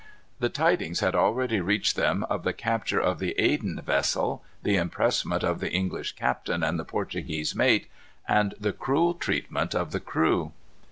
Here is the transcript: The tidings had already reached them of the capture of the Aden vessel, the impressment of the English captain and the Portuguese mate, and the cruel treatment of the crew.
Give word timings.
The 0.39 0.49
tidings 0.49 1.01
had 1.01 1.13
already 1.13 1.59
reached 1.61 1.95
them 1.95 2.23
of 2.23 2.41
the 2.43 2.53
capture 2.53 2.99
of 2.99 3.19
the 3.19 3.33
Aden 3.39 3.79
vessel, 3.85 4.43
the 4.63 4.75
impressment 4.75 5.43
of 5.43 5.59
the 5.59 5.71
English 5.71 6.13
captain 6.13 6.63
and 6.63 6.79
the 6.79 6.85
Portuguese 6.85 7.53
mate, 7.53 7.85
and 8.27 8.55
the 8.59 8.73
cruel 8.73 9.13
treatment 9.13 9.75
of 9.75 9.91
the 9.91 9.99
crew. 9.99 10.53